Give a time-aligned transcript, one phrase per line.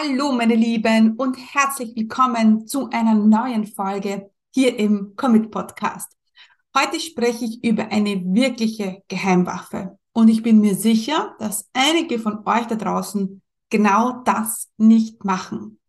[0.00, 6.12] Hallo meine Lieben und herzlich willkommen zu einer neuen Folge hier im Commit Podcast.
[6.76, 12.46] Heute spreche ich über eine wirkliche Geheimwaffe und ich bin mir sicher, dass einige von
[12.46, 15.80] euch da draußen genau das nicht machen.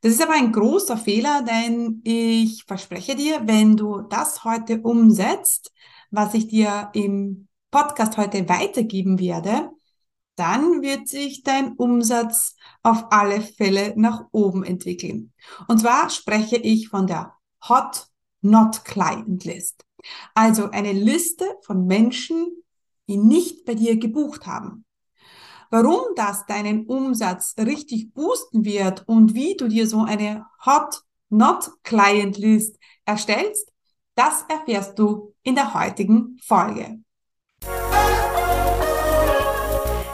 [0.00, 5.70] Das ist aber ein großer Fehler, denn ich verspreche dir, wenn du das heute umsetzt,
[6.10, 9.70] was ich dir im Podcast heute weitergeben werde,
[10.36, 15.32] dann wird sich dein Umsatz auf alle Fälle nach oben entwickeln.
[15.68, 17.34] Und zwar spreche ich von der
[17.68, 18.08] Hot
[18.40, 19.84] Not Client List.
[20.34, 22.62] Also eine Liste von Menschen,
[23.08, 24.84] die nicht bei dir gebucht haben.
[25.70, 31.70] Warum das deinen Umsatz richtig boosten wird und wie du dir so eine Hot Not
[31.82, 33.72] Client List erstellst,
[34.14, 37.03] das erfährst du in der heutigen Folge.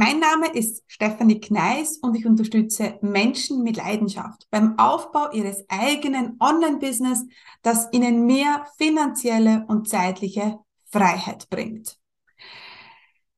[0.00, 6.36] Mein Name ist Stefanie Kneis und ich unterstütze Menschen mit Leidenschaft beim Aufbau ihres eigenen
[6.38, 7.26] Online-Business,
[7.62, 11.96] das ihnen mehr finanzielle und zeitliche Freiheit bringt.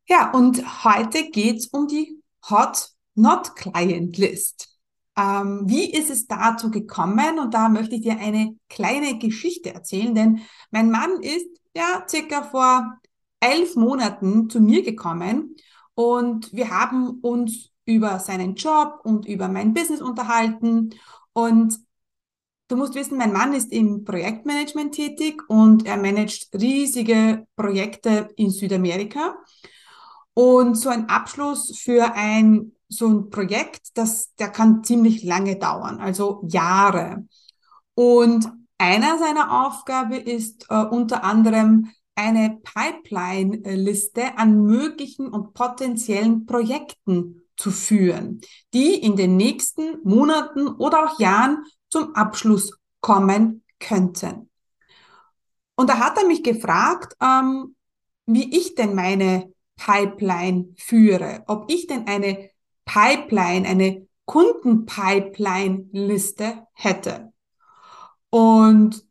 [0.06, 4.68] Ja, und heute geht's um die Hot Not Client List.
[5.16, 7.38] Ähm, wie ist es dazu gekommen?
[7.38, 12.42] Und da möchte ich dir eine kleine Geschichte erzählen, denn mein Mann ist ja circa
[12.42, 13.00] vor
[13.40, 15.56] elf Monaten zu mir gekommen
[16.00, 20.94] und wir haben uns über seinen Job und über mein Business unterhalten.
[21.34, 21.78] Und
[22.68, 28.48] du musst wissen, mein Mann ist im Projektmanagement tätig und er managt riesige Projekte in
[28.48, 29.34] Südamerika.
[30.32, 36.00] Und so ein Abschluss für ein so ein Projekt, das, der kann ziemlich lange dauern,
[36.00, 37.26] also Jahre.
[37.94, 47.42] Und einer seiner Aufgabe ist äh, unter anderem eine Pipeline-Liste an möglichen und potenziellen Projekten
[47.56, 48.40] zu führen,
[48.72, 54.50] die in den nächsten Monaten oder auch Jahren zum Abschluss kommen könnten.
[55.76, 57.74] Und da hat er mich gefragt, ähm,
[58.26, 62.50] wie ich denn meine Pipeline führe, ob ich denn eine
[62.84, 67.32] Pipeline, eine Kundenpipeline-Liste hätte.
[68.28, 69.06] Und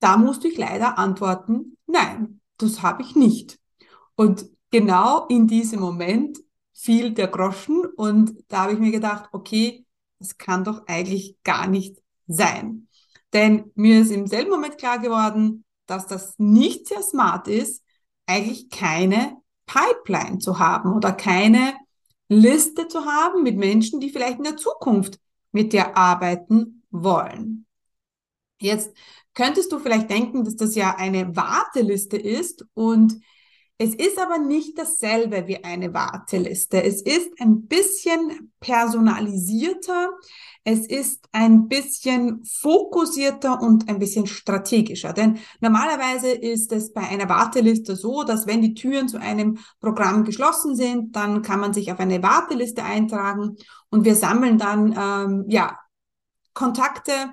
[0.00, 3.58] da musste ich leider antworten, nein, das habe ich nicht.
[4.14, 6.38] Und genau in diesem Moment
[6.72, 9.86] fiel der Groschen und da habe ich mir gedacht, okay,
[10.18, 12.88] das kann doch eigentlich gar nicht sein.
[13.32, 17.82] Denn mir ist im selben Moment klar geworden, dass das nicht sehr smart ist,
[18.26, 21.74] eigentlich keine Pipeline zu haben oder keine
[22.28, 25.18] Liste zu haben mit Menschen, die vielleicht in der Zukunft
[25.50, 27.66] mit dir arbeiten wollen.
[28.60, 28.96] Jetzt
[29.34, 33.20] könntest du vielleicht denken, dass das ja eine Warteliste ist und
[33.78, 36.84] es ist aber nicht dasselbe wie eine Warteliste.
[36.84, 40.10] Es ist ein bisschen personalisierter,
[40.62, 45.12] es ist ein bisschen fokussierter und ein bisschen strategischer.
[45.12, 50.22] Denn normalerweise ist es bei einer Warteliste so, dass wenn die Türen zu einem Programm
[50.22, 53.56] geschlossen sind, dann kann man sich auf eine Warteliste eintragen
[53.90, 55.76] und wir sammeln dann ähm, ja
[56.54, 57.32] Kontakte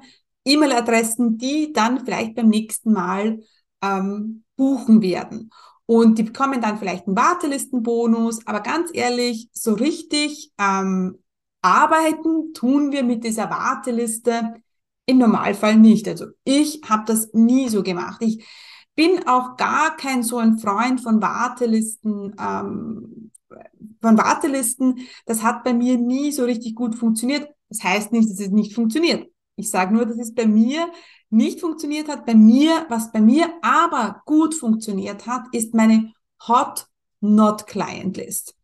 [0.49, 3.39] E-Mail-Adressen, die dann vielleicht beim nächsten Mal
[3.81, 5.51] ähm, buchen werden.
[5.85, 11.17] Und die bekommen dann vielleicht einen Wartelistenbonus, aber ganz ehrlich, so richtig ähm,
[11.61, 14.53] arbeiten tun wir mit dieser Warteliste
[15.05, 16.07] im Normalfall nicht.
[16.07, 18.21] Also ich habe das nie so gemacht.
[18.21, 18.45] Ich
[18.95, 23.31] bin auch gar kein so ein Freund von Wartelisten, ähm,
[24.01, 25.07] von Wartelisten.
[25.25, 27.49] Das hat bei mir nie so richtig gut funktioniert.
[27.69, 29.27] Das heißt nicht, dass es nicht funktioniert.
[29.59, 30.91] Ich sage nur, dass es bei mir
[31.29, 32.25] nicht funktioniert hat.
[32.25, 36.13] Bei mir, was bei mir aber gut funktioniert hat, ist meine
[36.47, 36.87] Hot
[37.21, 38.55] Not Client List.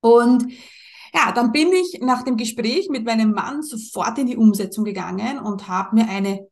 [0.00, 0.52] Und
[1.14, 5.38] ja, dann bin ich nach dem Gespräch mit meinem Mann sofort in die Umsetzung gegangen
[5.38, 6.48] und habe mir eine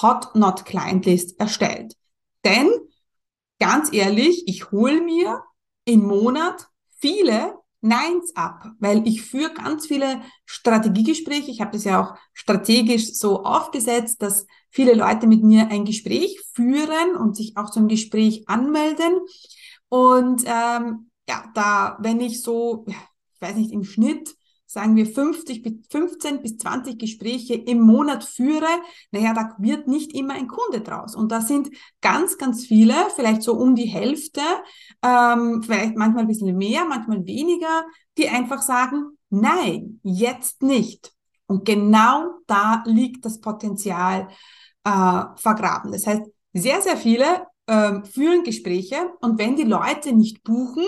[0.00, 1.94] Hot Not Client List erstellt.
[2.44, 2.70] Denn
[3.60, 5.44] ganz ehrlich, ich hole mir
[5.84, 6.68] im Monat
[6.98, 11.50] viele Neins ab, weil ich führe ganz viele Strategiegespräche.
[11.50, 16.40] Ich habe das ja auch strategisch so aufgesetzt, dass viele Leute mit mir ein Gespräch
[16.54, 19.20] führen und sich auch zum Gespräch anmelden.
[19.88, 24.34] Und ähm, ja, da, wenn ich so, ich weiß nicht, im Schnitt
[24.72, 28.68] sagen wir 50 bis 15 bis 20 Gespräche im Monat führe,
[29.10, 31.14] naja, da wird nicht immer ein Kunde draus.
[31.14, 31.70] Und da sind
[32.00, 34.40] ganz, ganz viele, vielleicht so um die Hälfte,
[35.02, 37.84] ähm, vielleicht manchmal ein bisschen mehr, manchmal weniger,
[38.16, 41.12] die einfach sagen, nein, jetzt nicht.
[41.46, 44.28] Und genau da liegt das Potenzial
[44.84, 45.92] äh, vergraben.
[45.92, 46.22] Das heißt,
[46.54, 50.86] sehr, sehr viele äh, führen Gespräche und wenn die Leute nicht buchen,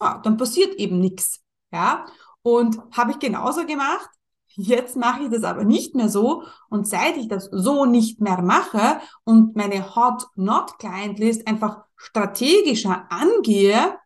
[0.00, 1.40] ja, dann passiert eben nichts.
[1.72, 2.06] Ja,
[2.44, 4.08] und habe ich genauso gemacht.
[4.56, 6.44] Jetzt mache ich das aber nicht mehr so.
[6.68, 13.98] Und seit ich das so nicht mehr mache und meine Hot-Not-Client-List einfach strategischer angehe,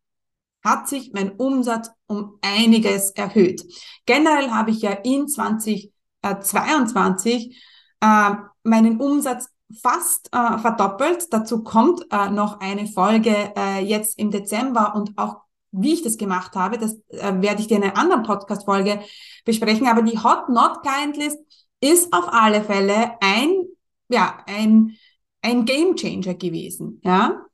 [0.65, 3.63] hat sich mein Umsatz um einiges erhöht.
[4.07, 7.63] Generell habe ich ja in 2022
[8.01, 8.31] äh,
[8.63, 9.49] meinen Umsatz
[9.83, 11.33] fast äh, verdoppelt.
[11.33, 16.17] Dazu kommt äh, noch eine Folge äh, jetzt im Dezember und auch wie ich das
[16.17, 19.01] gemacht habe, das äh, werde ich dir in einer anderen Podcast-Folge
[19.45, 19.87] besprechen.
[19.87, 21.39] Aber die Hot Not Client List
[21.81, 23.65] ist auf alle Fälle ein,
[24.09, 24.97] ja, ein,
[25.43, 27.45] ein Game Changer gewesen, ja.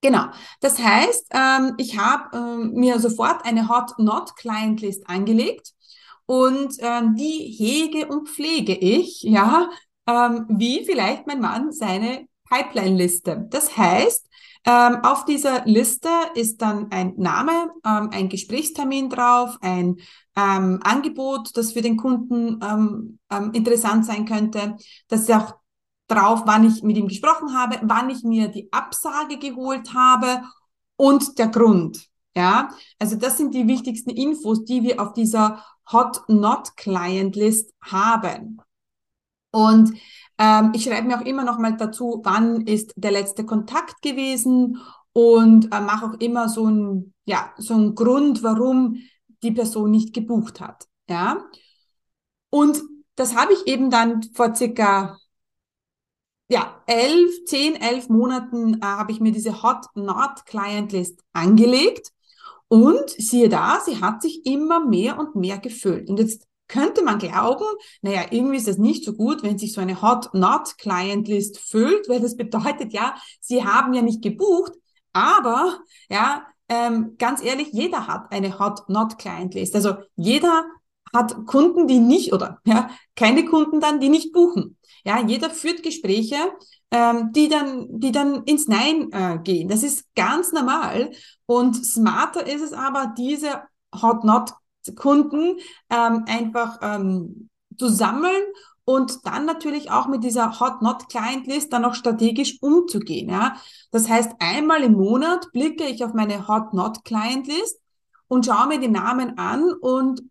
[0.00, 0.26] Genau.
[0.60, 5.72] Das heißt, ähm, ich habe ähm, mir sofort eine Hot Not Client List angelegt
[6.26, 9.68] und ähm, die hege und pflege ich, ja,
[10.06, 13.46] ähm, wie vielleicht mein Mann seine Pipeline-Liste.
[13.50, 14.27] Das heißt,
[14.68, 19.96] ähm, auf dieser Liste ist dann ein Name, ähm, ein Gesprächstermin drauf, ein
[20.36, 24.76] ähm, Angebot, das für den Kunden ähm, ähm, interessant sein könnte.
[25.08, 25.54] Das ist auch
[26.06, 30.42] drauf, wann ich mit ihm gesprochen habe, wann ich mir die Absage geholt habe
[30.96, 32.06] und der Grund.
[32.36, 32.68] Ja,
[32.98, 38.60] also das sind die wichtigsten Infos, die wir auf dieser Hot Not Client List haben.
[39.50, 39.94] Und
[40.38, 44.78] ähm, ich schreibe mir auch immer noch mal dazu, wann ist der letzte Kontakt gewesen
[45.12, 48.98] und äh, mache auch immer so ein ja so ein Grund, warum
[49.42, 50.86] die Person nicht gebucht hat.
[51.08, 51.44] Ja,
[52.50, 52.82] und
[53.16, 55.18] das habe ich eben dann vor circa
[56.50, 62.10] ja, elf, zehn, elf Monaten äh, habe ich mir diese Hot Not Client List angelegt
[62.68, 66.08] und siehe da, sie hat sich immer mehr und mehr gefüllt.
[66.08, 67.64] Und jetzt könnte man glauben,
[68.02, 71.58] naja, irgendwie ist es nicht so gut, wenn sich so eine Hot Not Client List
[71.58, 74.72] füllt, weil das bedeutet ja, sie haben ja nicht gebucht,
[75.12, 75.80] aber
[76.10, 79.74] ja, ähm, ganz ehrlich, jeder hat eine Hot Not Client List.
[79.74, 80.66] Also jeder
[81.14, 84.76] hat Kunden, die nicht oder ja, keine Kunden dann, die nicht buchen.
[85.04, 86.36] Ja, jeder führt Gespräche,
[86.90, 89.68] ähm, die dann, die dann ins Nein äh, gehen.
[89.68, 91.10] Das ist ganz normal.
[91.46, 93.62] Und smarter ist es aber, diese
[94.02, 94.52] Hot Not
[94.96, 95.58] Kunden
[95.90, 98.42] ähm, einfach ähm, zu sammeln
[98.84, 103.28] und dann natürlich auch mit dieser Hot Not Client List dann auch strategisch umzugehen.
[103.28, 103.56] Ja?
[103.90, 107.78] Das heißt, einmal im Monat blicke ich auf meine Hot Not Client List
[108.28, 110.22] und schaue mir die Namen an und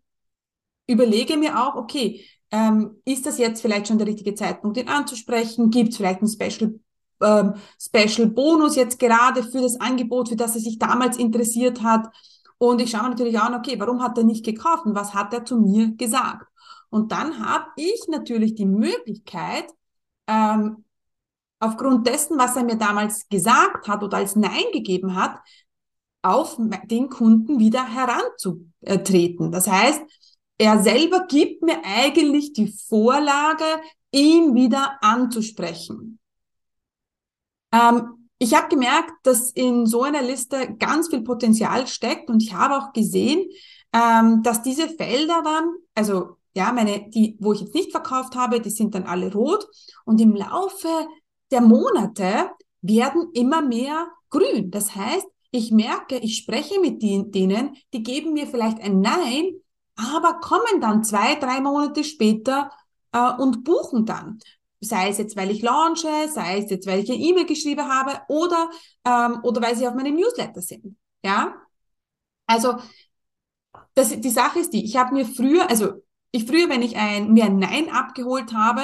[0.88, 5.70] überlege mir auch, okay, ähm, ist das jetzt vielleicht schon der richtige Zeitpunkt, ihn anzusprechen?
[5.70, 6.80] Gibt es vielleicht einen Special
[7.22, 12.08] ähm, Special Bonus jetzt gerade für das Angebot, für das er sich damals interessiert hat?
[12.58, 15.44] Und ich schaue natürlich an, okay, warum hat er nicht gekauft und was hat er
[15.44, 16.46] zu mir gesagt?
[16.90, 19.66] Und dann habe ich natürlich die Möglichkeit,
[20.26, 20.84] ähm,
[21.60, 25.38] aufgrund dessen, was er mir damals gesagt hat oder als Nein gegeben hat,
[26.22, 29.52] auf den Kunden wieder heranzutreten.
[29.52, 30.02] Das heißt,
[30.58, 33.64] er selber gibt mir eigentlich die Vorlage,
[34.10, 36.18] ihn wieder anzusprechen.
[37.72, 42.54] Ähm, ich habe gemerkt, dass in so einer Liste ganz viel Potenzial steckt und ich
[42.54, 43.48] habe auch gesehen,
[43.92, 48.60] ähm, dass diese Felder dann, also ja, meine, die, wo ich jetzt nicht verkauft habe,
[48.60, 49.66] die sind dann alle rot
[50.04, 50.88] und im Laufe
[51.50, 54.70] der Monate werden immer mehr grün.
[54.70, 59.54] Das heißt, ich merke, ich spreche mit denen, die geben mir vielleicht ein Nein,
[59.96, 62.70] aber kommen dann zwei, drei Monate später
[63.12, 64.38] äh, und buchen dann
[64.80, 68.20] sei es jetzt, weil ich launche, sei es jetzt, weil ich eine E-Mail geschrieben habe
[68.28, 68.70] oder,
[69.04, 70.96] ähm, oder weil sie auf meinem Newsletter sind.
[71.24, 71.54] Ja,
[72.46, 72.76] also
[73.94, 77.32] das, die Sache ist die, ich habe mir früher, also ich früher, wenn ich ein,
[77.32, 78.82] mir ein Nein abgeholt habe,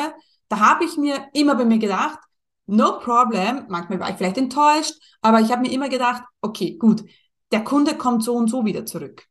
[0.49, 2.19] da habe ich mir immer bei mir gedacht,
[2.67, 7.05] no problem, manchmal war ich vielleicht enttäuscht, aber ich habe mir immer gedacht, okay, gut,
[7.53, 9.27] der Kunde kommt so und so wieder zurück.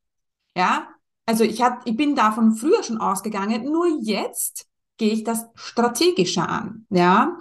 [0.55, 0.87] Ja,
[1.25, 4.67] also ich, hab, ich bin davon früher schon ausgegangen, nur jetzt
[5.03, 6.85] gehe ich das strategischer an.
[6.89, 7.37] Ja,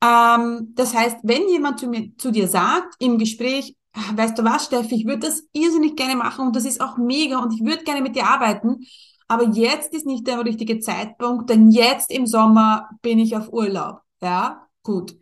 [0.00, 4.44] ähm, das heißt, wenn jemand zu mir, zu dir sagt im Gespräch, ah, weißt du
[4.44, 7.64] was, Steffi, ich würde das irrsinnig gerne machen und das ist auch mega und ich
[7.64, 8.86] würde gerne mit dir arbeiten,
[9.26, 14.02] aber jetzt ist nicht der richtige Zeitpunkt, denn jetzt im Sommer bin ich auf Urlaub.
[14.22, 15.16] Ja, gut.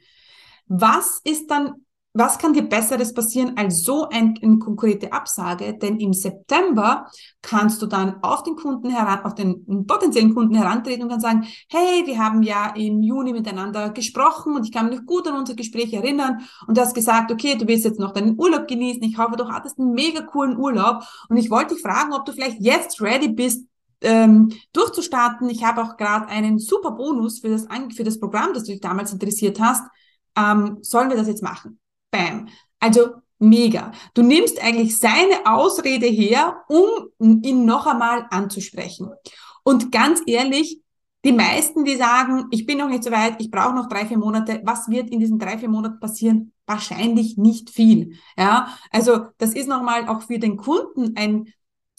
[0.66, 5.76] Was ist dann was kann dir Besseres passieren als so ein, eine konkrete Absage?
[5.78, 7.06] Denn im September
[7.42, 11.46] kannst du dann auf den Kunden heran, auf den potenziellen Kunden herantreten und dann sagen,
[11.70, 15.54] hey, wir haben ja im Juni miteinander gesprochen und ich kann mich gut an unser
[15.54, 19.02] Gespräch erinnern und du hast gesagt, okay, du willst jetzt noch deinen Urlaub genießen.
[19.02, 22.32] Ich hoffe, du hattest einen mega coolen Urlaub und ich wollte dich fragen, ob du
[22.32, 23.66] vielleicht jetzt ready bist,
[24.00, 25.48] ähm, durchzustarten.
[25.50, 28.80] Ich habe auch gerade einen super Bonus für das, für das Programm, das du dich
[28.80, 29.84] damals interessiert hast.
[30.36, 31.78] Ähm, sollen wir das jetzt machen?
[32.10, 32.48] Bam.
[32.80, 33.92] Also mega.
[34.14, 39.10] Du nimmst eigentlich seine Ausrede her, um ihn noch einmal anzusprechen.
[39.62, 40.80] Und ganz ehrlich,
[41.24, 44.18] die meisten, die sagen, ich bin noch nicht so weit, ich brauche noch drei, vier
[44.18, 46.52] Monate, was wird in diesen drei, vier Monaten passieren?
[46.66, 48.18] Wahrscheinlich nicht viel.
[48.36, 51.52] Ja, also das ist nochmal auch für den Kunden ein,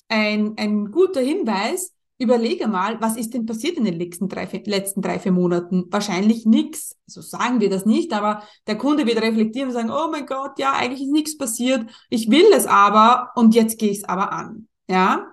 [0.08, 5.02] ein, ein guter Hinweis, Überlege mal, was ist denn passiert in den letzten drei, letzten
[5.02, 5.86] drei, vier Monaten?
[5.90, 6.98] Wahrscheinlich nichts.
[7.08, 10.60] So sagen wir das nicht, aber der Kunde wird reflektieren und sagen, oh mein Gott,
[10.60, 11.90] ja, eigentlich ist nichts passiert.
[12.10, 14.68] Ich will es aber und jetzt gehe ich es aber an.
[14.90, 15.28] Ja?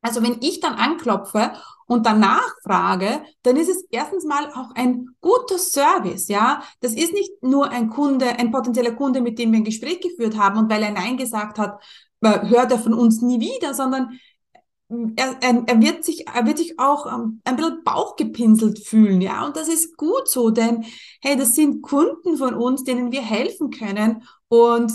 [0.00, 1.52] Also wenn ich dann anklopfe
[1.86, 6.62] und danach frage, dann ist es erstens mal auch ein guter Service, ja.
[6.80, 10.38] Das ist nicht nur ein Kunde, ein potenzieller Kunde, mit dem wir ein Gespräch geführt
[10.38, 11.82] haben und weil er Nein gesagt hat,
[12.22, 14.18] äh, hört er von uns nie wieder, sondern
[14.88, 19.44] er, er, er, wird sich, er wird sich auch ähm, ein bisschen bauchgepinselt fühlen, ja,
[19.44, 20.84] und das ist gut so, denn
[21.20, 24.92] hey, das sind Kunden von uns, denen wir helfen können und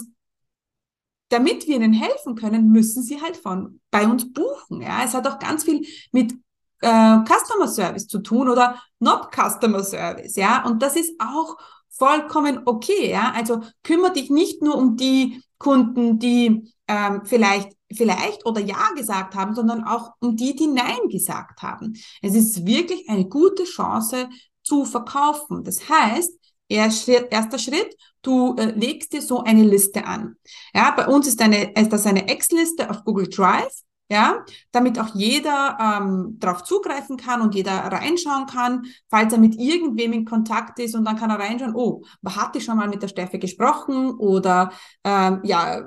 [1.29, 5.03] damit wir ihnen helfen können, müssen sie halt von bei uns buchen, ja.
[5.03, 6.33] Es hat auch ganz viel mit
[6.81, 11.57] äh, Customer Service zu tun oder not Customer Service, ja, und das ist auch
[11.89, 13.33] vollkommen okay, ja.
[13.35, 19.35] Also kümmere dich nicht nur um die Kunden, die ähm, vielleicht vielleicht oder Ja gesagt
[19.35, 21.93] haben, sondern auch um die, die Nein gesagt haben.
[22.21, 24.29] Es ist wirklich eine gute Chance
[24.63, 25.63] zu verkaufen.
[25.63, 26.31] Das heißt,
[26.67, 30.35] erster Schritt, du äh, legst dir so eine Liste an.
[30.73, 33.73] Ja, bei uns ist, eine, ist das eine Ex-Liste auf Google Drive.
[34.09, 34.43] Ja,
[34.73, 40.11] damit auch jeder ähm, darauf zugreifen kann und jeder reinschauen kann, falls er mit irgendwem
[40.11, 43.07] in Kontakt ist und dann kann er reinschauen, oh, hatte ich schon mal mit der
[43.07, 44.73] Steffi gesprochen oder
[45.05, 45.85] ähm, ja,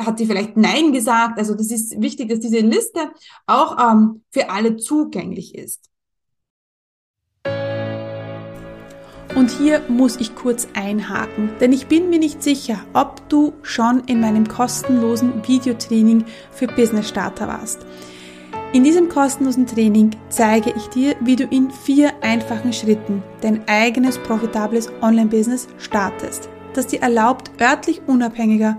[0.00, 1.38] hat sie vielleicht Nein gesagt.
[1.38, 3.12] Also das ist wichtig, dass diese Liste
[3.46, 5.90] auch ähm, für alle zugänglich ist.
[9.34, 14.04] Und hier muss ich kurz einhaken, denn ich bin mir nicht sicher, ob du schon
[14.06, 17.84] in meinem kostenlosen Videotraining für Business Starter warst.
[18.72, 24.18] In diesem kostenlosen Training zeige ich dir, wie du in vier einfachen Schritten dein eigenes
[24.18, 28.78] profitables Online-Business startest, das dir erlaubt, örtlich unabhängiger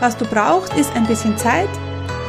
[0.00, 1.68] was du brauchst, ist ein bisschen Zeit,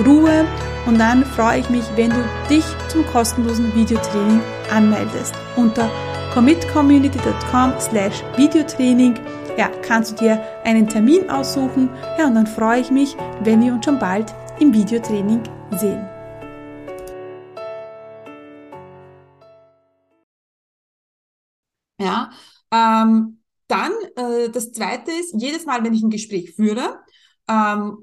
[0.06, 0.46] Ruhe
[0.86, 5.34] und dann freue ich mich, wenn du dich zum kostenlosen Videotraining anmeldest.
[5.56, 5.90] Unter
[6.34, 9.16] commitcommunity.com slash Videotraining
[9.58, 13.74] ja, kannst du dir einen Termin aussuchen ja, und dann freue ich mich, wenn wir
[13.74, 15.44] uns schon bald im Videotraining
[15.78, 16.08] sehen.
[22.00, 22.32] Ja,
[22.72, 27.00] ähm, dann äh, das zweite ist, jedes Mal, wenn ich ein Gespräch führe,
[27.52, 27.98] ähm,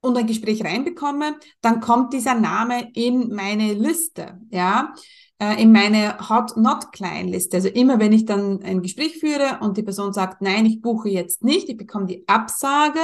[0.00, 4.94] und ein Gespräch reinbekomme, dann kommt dieser Name in meine Liste, ja,
[5.40, 7.56] äh, in meine Hot Not Client Liste.
[7.56, 11.08] Also immer wenn ich dann ein Gespräch führe und die Person sagt, nein, ich buche
[11.08, 13.00] jetzt nicht, ich bekomme die Absage,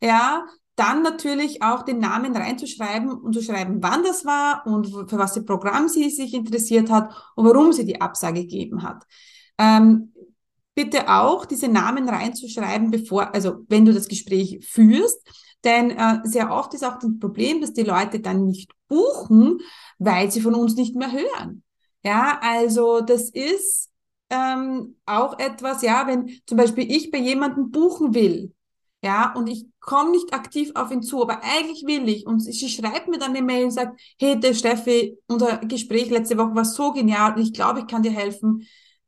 [0.00, 0.44] ja,
[0.74, 5.32] dann natürlich auch den Namen reinzuschreiben und zu schreiben, wann das war und für was
[5.32, 9.04] das Programm sie sich interessiert hat und warum sie die Absage gegeben hat.
[9.58, 10.12] Ähm,
[10.76, 15.26] bitte auch diese Namen reinzuschreiben, bevor, also wenn du das Gespräch führst.
[15.64, 19.58] Denn äh, sehr oft ist auch das Problem, dass die Leute dann nicht buchen,
[19.98, 21.64] weil sie von uns nicht mehr hören.
[22.04, 23.90] Ja, also das ist
[24.30, 28.52] ähm, auch etwas, ja, wenn zum Beispiel ich bei jemandem buchen will,
[29.02, 32.26] ja, und ich komme nicht aktiv auf ihn zu, aber eigentlich will ich.
[32.26, 36.36] Und sie schreibt mir dann eine Mail und sagt, hey, der Steffi, unser Gespräch letzte
[36.36, 38.66] Woche war so genial und ich glaube, ich kann dir helfen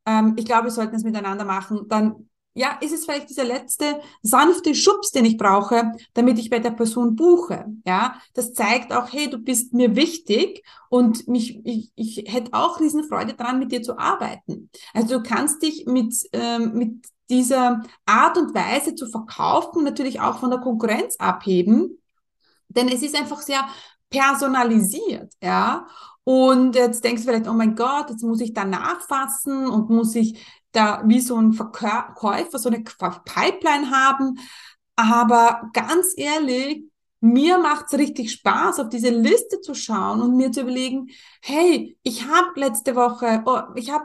[0.09, 4.01] ähm, ich glaube, wir sollten es miteinander machen, dann ja, ist es vielleicht dieser letzte
[4.23, 7.67] sanfte Schubs, den ich brauche, damit ich bei der Person buche.
[7.87, 12.81] Ja, das zeigt auch, hey, du bist mir wichtig und mich, ich, ich hätte auch
[12.81, 14.71] Riesenfreude dran, mit dir zu arbeiten.
[14.93, 20.41] Also du kannst dich mit, ähm, mit diese Art und Weise zu verkaufen natürlich auch
[20.41, 22.03] von der Konkurrenz abheben,
[22.69, 23.69] denn es ist einfach sehr
[24.11, 25.87] personalisiert, ja.
[26.29, 30.15] Und jetzt denkst du vielleicht, oh mein Gott, jetzt muss ich da nachfassen und muss
[30.15, 30.39] ich
[30.73, 34.39] da wie so ein Verkäufer so eine Pipeline haben.
[34.95, 36.85] Aber ganz ehrlich,
[37.21, 41.09] mir macht's richtig Spaß, auf diese Liste zu schauen und mir zu überlegen,
[41.41, 44.05] hey, ich habe letzte Woche, oh, ich habe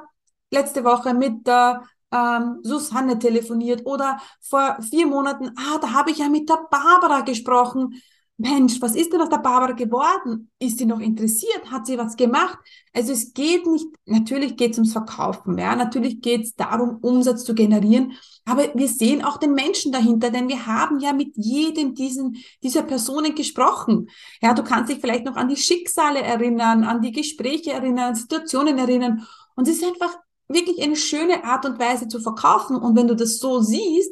[0.50, 6.20] letzte Woche mit der ähm, Susanne telefoniert oder vor vier Monaten, ah, da habe ich
[6.20, 8.01] ja mit der Barbara gesprochen.
[8.38, 10.50] Mensch, was ist denn aus der Barbara geworden?
[10.58, 11.72] Ist sie noch interessiert?
[11.72, 12.58] Hat sie was gemacht?
[12.92, 17.44] Also es geht nicht, natürlich geht es ums Verkaufen, ja, natürlich geht es darum, Umsatz
[17.44, 18.13] zu generieren,
[18.46, 22.84] aber wir sehen auch den Menschen dahinter, denn wir haben ja mit jedem diesen, dieser
[22.84, 24.10] Personen gesprochen.
[24.42, 28.78] Ja, du kannst dich vielleicht noch an die Schicksale erinnern, an die Gespräche erinnern, Situationen
[28.78, 29.25] erinnern.
[29.56, 30.18] Und es ist einfach
[30.50, 32.75] wirklich eine schöne Art und Weise zu verkaufen.
[32.75, 34.12] Und wenn du das so siehst,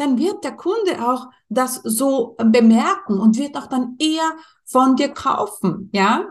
[0.00, 4.32] dann wird der Kunde auch das so bemerken und wird auch dann eher
[4.64, 6.26] von dir kaufen, ja?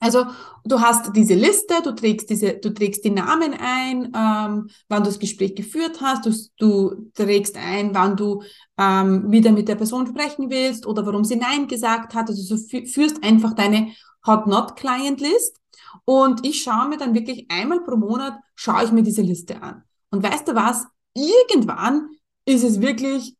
[0.00, 0.26] Also
[0.64, 5.08] du hast diese Liste, du trägst diese, du trägst die Namen ein, ähm, wann du
[5.08, 8.42] das Gespräch geführt hast, du, du trägst ein, wann du
[8.76, 12.28] ähm, wieder mit der Person sprechen willst oder warum sie Nein gesagt hat.
[12.28, 13.92] Also du führst einfach deine
[14.26, 15.56] Hot Not Client List
[16.04, 19.84] und ich schaue mir dann wirklich einmal pro Monat schaue ich mir diese Liste an.
[20.10, 20.86] Und weißt du was?
[21.14, 22.10] Irgendwann
[22.44, 23.36] ist es wirklich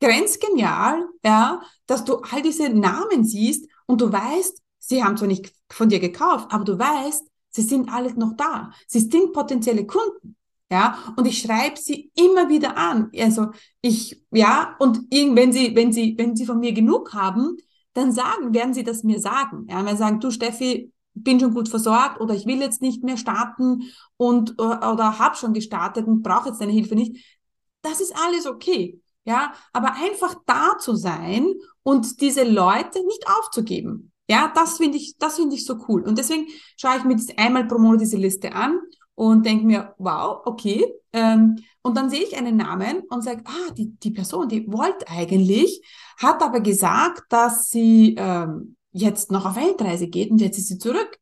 [0.00, 5.52] grenzgenial, ja, dass du all diese Namen siehst und du weißt, sie haben zwar nicht
[5.70, 8.72] von dir gekauft, aber du weißt, sie sind alles noch da.
[8.86, 10.36] Sie sind potenzielle Kunden.
[10.70, 13.10] Ja, und ich schreibe sie immer wieder an.
[13.14, 13.48] Also
[13.82, 17.58] ich, ja, und wenn sie, wenn sie, wenn sie von mir genug haben,
[17.92, 19.66] dann sagen, werden sie das mir sagen.
[19.68, 23.04] Ja, wenn sie sagen, du Steffi, bin schon gut versorgt oder ich will jetzt nicht
[23.04, 23.82] mehr starten
[24.16, 27.41] und oder, oder habe schon gestartet und brauche jetzt deine Hilfe nicht,
[27.82, 29.00] das ist alles okay.
[29.24, 31.46] Ja, aber einfach da zu sein
[31.84, 34.12] und diese Leute nicht aufzugeben.
[34.28, 36.02] Ja, das finde ich, das finde ich so cool.
[36.02, 36.46] Und deswegen
[36.76, 38.80] schaue ich mir das einmal pro Monat diese Liste an
[39.14, 40.84] und denke mir, wow, okay.
[41.12, 45.06] Ähm, und dann sehe ich einen Namen und sage, ah, die, die Person, die wollte
[45.08, 45.82] eigentlich,
[46.18, 50.78] hat aber gesagt, dass sie ähm, jetzt noch auf Weltreise geht und jetzt ist sie
[50.78, 51.18] zurück.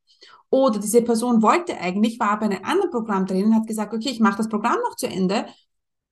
[0.51, 4.11] Oder diese Person wollte eigentlich, war bei einem anderen Programm drin und hat gesagt, okay,
[4.11, 5.46] ich mache das Programm noch zu Ende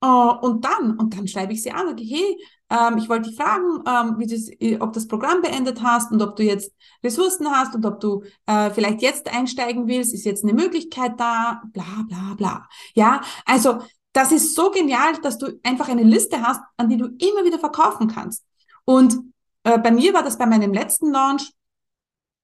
[0.01, 2.37] Uh, und dann, und dann schreibe ich sie an, okay, hey,
[2.69, 6.21] ähm, ich wollte dich fragen, ähm, wie das, äh, ob das Programm beendet hast und
[6.21, 6.71] ob du jetzt
[7.03, 11.63] Ressourcen hast und ob du äh, vielleicht jetzt einsteigen willst, ist jetzt eine Möglichkeit da,
[11.73, 12.69] bla bla bla.
[12.93, 13.79] Ja, also
[14.13, 17.59] das ist so genial, dass du einfach eine Liste hast, an die du immer wieder
[17.59, 18.45] verkaufen kannst.
[18.85, 19.17] Und
[19.63, 21.51] äh, bei mir war das bei meinem letzten Launch,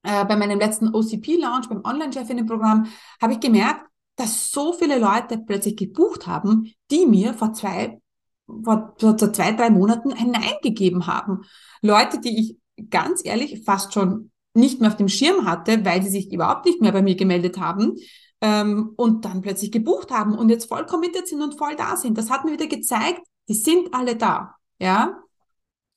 [0.03, 2.87] äh, bei meinem letzten OCP-Launch, beim Online-Chefinnen-Programm,
[3.21, 3.84] habe ich gemerkt,
[4.15, 7.99] dass so viele Leute plötzlich gebucht haben, die mir vor zwei,
[8.47, 11.41] vor, vor zwei, drei Monaten ein Nein gegeben haben.
[11.81, 16.09] Leute, die ich ganz ehrlich fast schon nicht mehr auf dem Schirm hatte, weil sie
[16.09, 17.95] sich überhaupt nicht mehr bei mir gemeldet haben
[18.41, 22.17] ähm, und dann plötzlich gebucht haben und jetzt voll committed sind und voll da sind.
[22.17, 24.55] Das hat mir wieder gezeigt, die sind alle da.
[24.79, 25.21] Ja.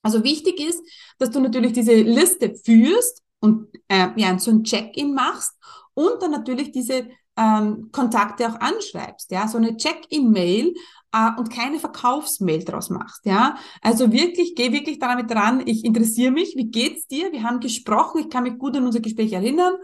[0.02, 0.82] Also wichtig ist,
[1.18, 5.52] dass du natürlich diese Liste führst und äh, ja, so ein Check-in machst
[5.94, 10.74] und dann natürlich diese ähm, Kontakte auch anschreibst, ja, so eine Check-in-Mail
[11.12, 13.56] äh, und keine Verkaufsmail draus machst, ja.
[13.80, 17.32] Also wirklich, geh wirklich damit dran, ich interessiere mich, wie geht's dir?
[17.32, 19.74] Wir haben gesprochen, ich kann mich gut an unser Gespräch erinnern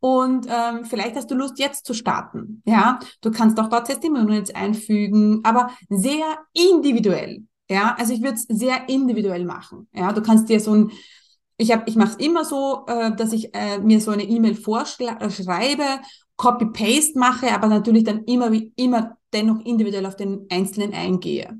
[0.00, 2.98] und ähm, vielleicht hast du Lust, jetzt zu starten, ja.
[3.20, 7.94] Du kannst auch dort Testimonials einfügen, aber sehr individuell, ja.
[7.98, 10.12] Also ich würde es sehr individuell machen, ja.
[10.12, 10.92] Du kannst dir so ein
[11.62, 14.54] ich, hab, ich mache es immer so, äh, dass ich äh, mir so eine E-Mail
[14.54, 16.00] vorschreibe
[16.36, 21.58] Copy-Paste mache, aber natürlich dann immer wie immer dennoch individuell auf den Einzelnen eingehe.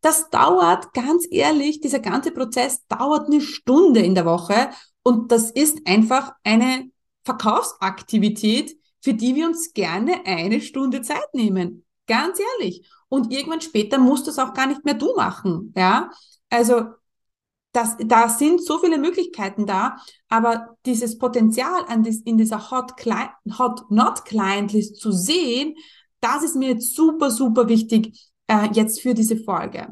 [0.00, 4.70] Das dauert, ganz ehrlich, dieser ganze Prozess dauert eine Stunde in der Woche
[5.02, 6.90] und das ist einfach eine
[7.24, 11.84] Verkaufsaktivität, für die wir uns gerne eine Stunde Zeit nehmen.
[12.06, 12.88] Ganz ehrlich.
[13.08, 15.72] Und irgendwann später musst du es auch gar nicht mehr du machen.
[15.76, 16.10] Ja,
[16.48, 16.84] also
[17.72, 19.96] das, da sind so viele Möglichkeiten da,
[20.28, 25.74] aber dieses Potenzial an dies, in dieser Hot, Client, Hot Not Client List zu sehen,
[26.20, 29.88] das ist mir jetzt super, super wichtig äh, jetzt für diese Folge.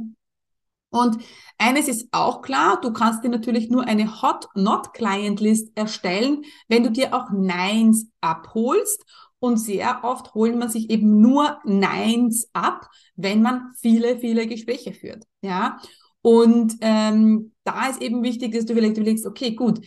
[0.90, 1.18] Und
[1.58, 6.44] eines ist auch klar, du kannst dir natürlich nur eine Hot Not Client List erstellen,
[6.66, 9.04] wenn du dir auch Neins abholst.
[9.40, 14.92] Und sehr oft holt man sich eben nur Neins ab, wenn man viele, viele Gespräche
[14.92, 15.24] führt.
[15.42, 15.78] Ja.
[16.22, 19.80] Und ähm, da ist eben wichtig, dass du vielleicht überlegst, okay, gut,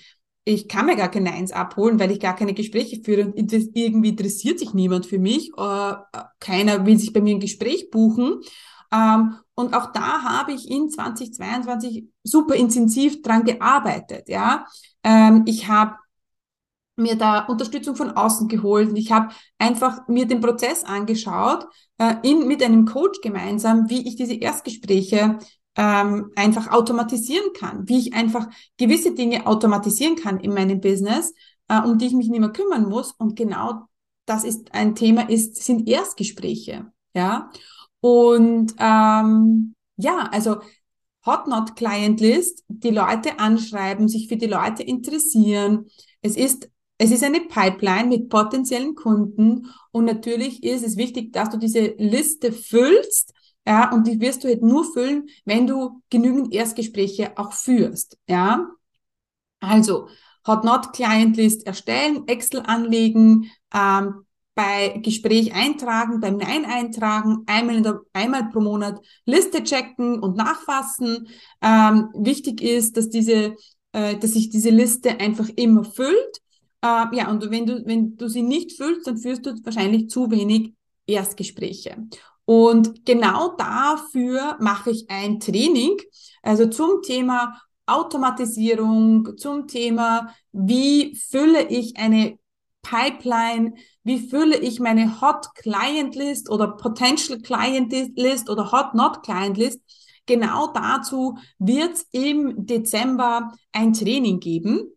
[0.43, 4.09] ich kann mir gar keine Eins abholen, weil ich gar keine Gespräche führe und irgendwie
[4.09, 5.51] interessiert sich niemand für mich.
[5.57, 5.93] Äh,
[6.39, 8.41] keiner will sich bei mir ein Gespräch buchen.
[8.91, 14.29] Ähm, und auch da habe ich in 2022 super intensiv dran gearbeitet.
[14.29, 14.65] Ja,
[15.03, 15.95] ähm, ich habe
[16.95, 21.65] mir da Unterstützung von außen geholt und ich habe einfach mir den Prozess angeschaut,
[21.97, 25.39] äh, in, mit einem Coach gemeinsam, wie ich diese Erstgespräche
[25.75, 31.33] ähm, einfach automatisieren kann, wie ich einfach gewisse Dinge automatisieren kann in meinem Business,
[31.67, 33.13] äh, um die ich mich nicht mehr kümmern muss.
[33.13, 33.83] Und genau
[34.25, 36.91] das ist ein Thema, ist, sind Erstgespräche.
[37.13, 37.49] Ja.
[37.99, 40.57] Und ähm, ja, also
[41.25, 45.87] Hot Not Client List, die Leute anschreiben, sich für die Leute interessieren.
[46.21, 46.69] Es ist
[47.03, 51.95] es ist eine Pipeline mit potenziellen Kunden und natürlich ist es wichtig, dass du diese
[51.97, 53.33] Liste füllst.
[53.65, 58.17] Ja, und die wirst du halt nur füllen, wenn du genügend Erstgespräche auch führst.
[58.27, 58.71] Ja,
[59.59, 60.07] also
[60.47, 67.81] Hot Not Client List erstellen, Excel anlegen, ähm, bei Gespräch eintragen, beim Nein eintragen, einmal,
[67.81, 71.27] der, einmal pro Monat Liste checken und nachfassen.
[71.61, 73.55] Ähm, wichtig ist, dass diese,
[73.93, 76.41] äh, dass sich diese Liste einfach immer füllt.
[76.81, 80.29] Äh, ja, und wenn du, wenn du sie nicht füllst, dann führst du wahrscheinlich zu
[80.31, 80.73] wenig
[81.05, 81.97] Erstgespräche.
[82.51, 85.95] Und genau dafür mache ich ein Training,
[86.43, 92.37] also zum Thema Automatisierung, zum Thema, wie fülle ich eine
[92.81, 99.23] Pipeline, wie fülle ich meine Hot Client List oder Potential Client List oder Hot Not
[99.23, 99.79] Client List.
[100.25, 104.91] Genau dazu wird es im Dezember ein Training geben.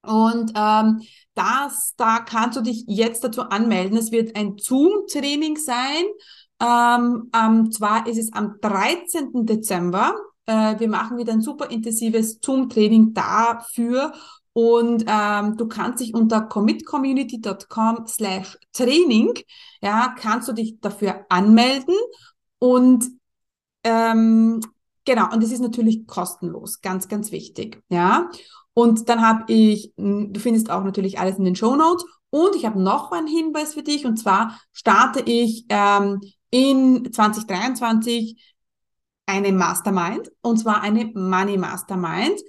[0.00, 1.02] Und ähm,
[1.34, 3.98] das, da kannst du dich jetzt dazu anmelden.
[3.98, 6.04] Es wird ein Zoom-Training sein.
[6.60, 9.46] Ähm, ähm, zwar ist es am 13.
[9.46, 10.14] Dezember.
[10.46, 14.12] Äh, wir machen wieder ein super intensives Zoom-Training dafür.
[14.52, 19.34] Und ähm, du kannst dich unter commitcommunity.com slash Training,
[19.80, 21.94] ja, kannst du dich dafür anmelden.
[22.58, 23.04] Und
[23.84, 24.60] ähm,
[25.04, 27.80] genau, und es ist natürlich kostenlos, ganz, ganz wichtig.
[27.88, 28.30] Ja.
[28.74, 32.04] Und dann habe ich, hm, du findest auch natürlich alles in den Show Notes.
[32.30, 34.06] Und ich habe noch einen Hinweis für dich.
[34.06, 38.54] Und zwar starte ich ähm, in 2023
[39.26, 40.32] eine Mastermind.
[40.40, 42.40] Und zwar eine Money Mastermind.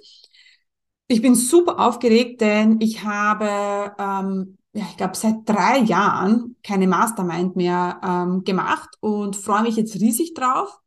[1.08, 6.86] Ich bin super aufgeregt, denn ich habe, ähm, ja, ich glaube, seit drei Jahren keine
[6.86, 10.78] Mastermind mehr ähm, gemacht und freue mich jetzt riesig drauf.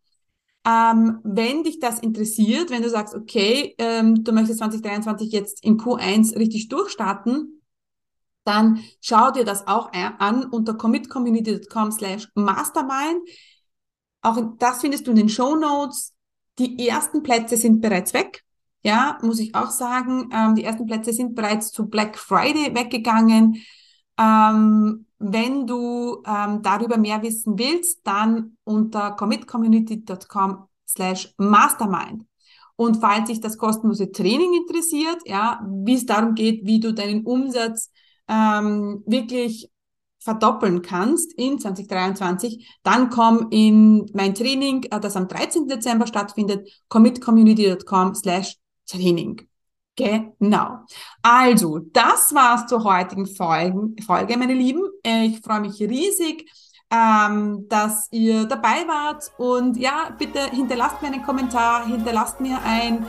[0.65, 5.78] Ähm, wenn dich das interessiert, wenn du sagst, okay, ähm, du möchtest 2023 jetzt in
[5.78, 7.52] Q1 richtig durchstarten,
[8.43, 13.21] dann schau dir das auch an unter commitcommunity.com slash mastermind.
[14.21, 16.13] Auch das findest du in den Show Notes.
[16.60, 18.43] Die ersten Plätze sind bereits weg.
[18.84, 20.29] Ja, muss ich auch sagen.
[20.34, 23.63] Ähm, die ersten Plätze sind bereits zu Black Friday weggegangen.
[24.17, 32.25] Ähm, wenn du ähm, darüber mehr wissen willst, dann unter commitcommunity.com slash mastermind.
[32.75, 37.23] Und falls sich das kostenlose Training interessiert, ja, wie es darum geht, wie du deinen
[37.25, 37.91] Umsatz
[38.27, 39.69] ähm, wirklich
[40.19, 45.67] verdoppeln kannst in 2023, dann komm in mein Training, äh, das am 13.
[45.67, 49.47] Dezember stattfindet, commitcommunity.com slash Training.
[49.95, 50.79] Genau.
[51.21, 54.81] Also, das war's zur heutigen Folge, Folge meine Lieben.
[55.03, 56.49] Ich freue mich riesig,
[56.93, 59.32] ähm, dass ihr dabei wart.
[59.38, 63.06] Und ja, bitte hinterlasst mir einen Kommentar, hinterlasst mir ein,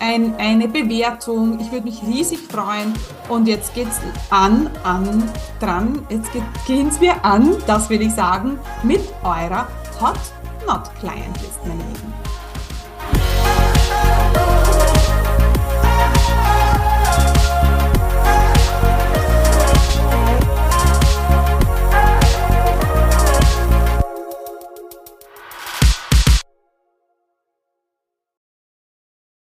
[0.00, 1.60] ein, eine Bewertung.
[1.60, 2.92] Ich würde mich riesig freuen.
[3.28, 5.22] Und jetzt geht's an, an,
[5.60, 6.04] dran.
[6.08, 6.30] Jetzt
[6.66, 9.68] gehen's wir an, das will ich sagen, mit eurer
[10.00, 10.18] Hot
[10.66, 12.27] Not Client List, meine Lieben.